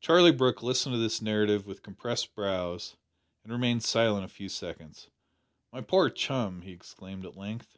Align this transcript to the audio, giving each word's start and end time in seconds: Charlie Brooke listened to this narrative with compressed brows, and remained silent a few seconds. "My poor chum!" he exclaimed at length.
Charlie 0.00 0.32
Brooke 0.32 0.62
listened 0.62 0.94
to 0.94 0.98
this 0.98 1.20
narrative 1.20 1.66
with 1.66 1.82
compressed 1.82 2.34
brows, 2.34 2.96
and 3.44 3.52
remained 3.52 3.84
silent 3.84 4.24
a 4.24 4.28
few 4.28 4.48
seconds. 4.48 5.10
"My 5.70 5.82
poor 5.82 6.08
chum!" 6.08 6.62
he 6.62 6.72
exclaimed 6.72 7.26
at 7.26 7.36
length. 7.36 7.76